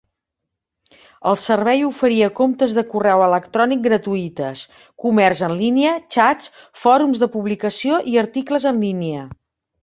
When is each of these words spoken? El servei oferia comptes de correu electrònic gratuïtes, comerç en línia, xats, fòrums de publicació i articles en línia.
El 1.31 1.35
servei 1.41 1.83
oferia 1.89 2.29
comptes 2.39 2.73
de 2.77 2.83
correu 2.93 3.21
electrònic 3.25 3.83
gratuïtes, 3.83 4.63
comerç 5.05 5.43
en 5.49 5.55
línia, 5.61 5.93
xats, 6.17 6.51
fòrums 6.87 7.23
de 7.25 7.31
publicació 7.37 8.01
i 8.15 8.19
articles 8.25 8.67
en 8.73 8.83
línia. 8.89 9.29